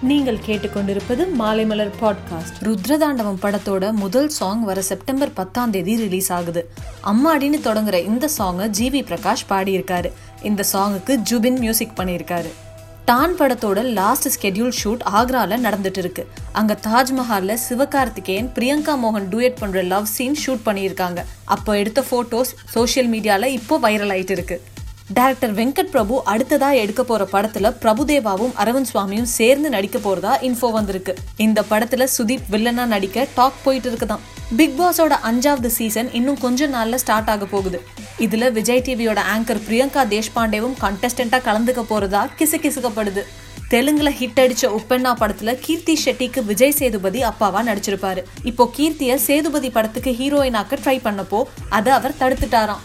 [0.00, 6.70] நீங்கள் கேட்டுக்கொண்டிருப்பது மாலைமலர் பாட்காஸ்ட் ருத்ரதாண்டவம் படத்தோட முதல் சாங் வர செப்டம்பர் பத்தாம் தேதி ரிலீஸ் ஆகுது.
[7.04, 10.12] அம்மாடின்னு தொடங்குற இந்த சாங்கை ஜிவி பிரகாஷ் பாடியிருக்காரு.
[10.42, 12.48] இந்த சாங்குக்கு ஜுபின் மியூசிக் பண்ணியிருக்காரு.
[13.04, 16.26] டான் படத்தோட லாஸ்ட் ஸ்கெட்யூல் ஷூட் ஆக்ரால நடந்துட்டு இருக்கு.
[16.52, 21.24] அங்க தாஜ்மஹால்ல சிவகார்த்திகேயன் பிரியங்கா மோகன் டூயட் பண்ற லவ் சீன் ஷூட் பண்ணியிருக்காங்க.
[21.44, 24.62] அப்போ எடுத்த போட்டோஸ் சோஷியல் மீடியால இப்போ வைரல் ஆயிட்டு இருக்கு.
[25.16, 31.14] டைரக்டர் வெங்கட் பிரபு அடுத்ததா எடுக்க போற படத்துல பிரபுதேவாவும் அரவிந்த் சுவாமியும் சேர்ந்து நடிக்க போறதா இன்ஃபோ வந்திருக்கு.
[31.36, 34.24] இந்த படத்துல சுதீப் வில்லனா நடிக்க டாக் போயிட்டு இருக்குதான்.
[34.56, 37.80] பிக் பாஸோட அஞ்சாவது சீசன் இன்னும் கொஞ்ச நாள்ல ஸ்டார்ட் ஆக போகுது.
[38.18, 43.24] இதுல விஜய் டிவியோட ஆங்கர் பிரியங்கா தேஷ்பாண்டேவும் கண்டஸ்டண்டா கலந்துக்க போறதா கிசுகிசுக்கப்படுது
[43.70, 48.24] தெலுங்குல ஹிட் அடிச்ச உப்பெண்ணா படத்துல கீர்த்தி ஷெட்டிக்கு விஜய் சேதுபதி அப்பாவா நடிச்சிருப்பாரு.
[48.42, 52.84] இப்போ கீர்த்திய சேதுபதி படத்துக்கு ஹீரோயினாக்க ட்ரை பண்ணப்போ அதை அவர் தடுத்துட்டாராம்.